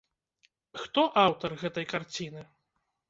Хто 0.85 1.03
аўтар 1.25 1.55
гэтай 1.65 1.85
карціны? 1.93 2.41